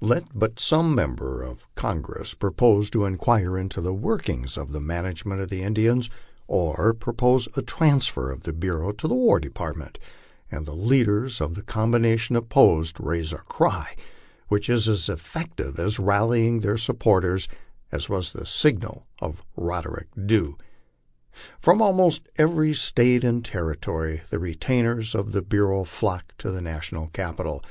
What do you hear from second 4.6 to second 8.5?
the management of the Indians, or propose a transfer of